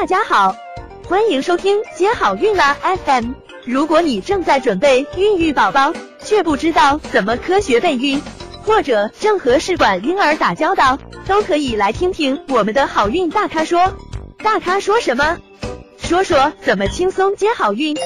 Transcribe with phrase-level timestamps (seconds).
[0.00, 0.54] 大家好，
[1.08, 3.32] 欢迎收听接好运啦 FM。
[3.64, 8.22] 如果你正在准备孕育宝宝，却不知道怎么科学备孕，
[8.64, 13.92] 或者正和试管婴儿打交道，都可以来听听我们的好运大咖说。
[14.38, 15.36] 大咖说什么？
[15.98, 17.96] 说说怎么轻松接好运。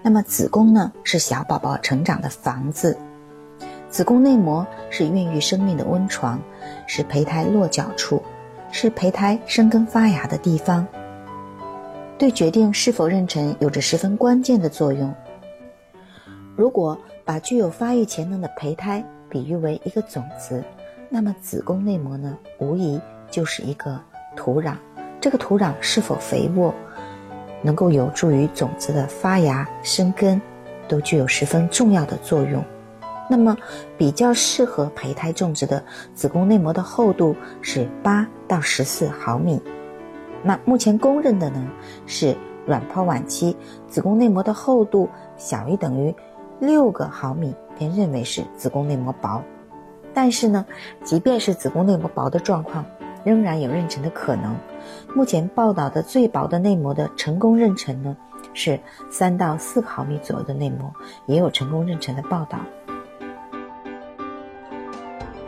[0.00, 2.98] 那么子宫呢，是小宝宝成长的房子。
[3.90, 6.40] 子宫内膜是孕育生命的温床，
[6.86, 8.22] 是胚胎落脚处，
[8.78, 10.86] 是胚胎生根发芽的地方，
[12.18, 15.14] 对决定是否妊娠有着十分关键的作用。
[16.54, 20.62] 如果把具有发育潜能的胚胎比喻为一个种子，
[21.08, 23.00] 那么子宫内膜呢，无疑
[23.30, 23.98] 就是一个
[24.36, 24.74] 土壤。
[25.22, 26.74] 这个土壤是否肥沃，
[27.62, 30.38] 能够有助于种子的发芽生根，
[30.86, 32.62] 都具有十分重要的作用。
[33.28, 33.56] 那么，
[33.98, 35.84] 比较适合胚胎种植的
[36.14, 39.60] 子宫内膜的厚度是八到十四毫米。
[40.42, 41.68] 那目前公认的呢，
[42.06, 43.56] 是卵泡晚期
[43.88, 46.14] 子宫内膜的厚度小于等于
[46.60, 49.42] 六个毫米，便认为是子宫内膜薄。
[50.14, 50.64] 但是呢，
[51.02, 52.84] 即便是子宫内膜薄的状况，
[53.24, 54.56] 仍然有妊娠的可能。
[55.14, 58.16] 目前报道的最薄的内膜的成功妊娠呢，
[58.54, 58.78] 是
[59.10, 60.92] 三到四毫米左右的内膜，
[61.26, 62.60] 也有成功妊娠的报道。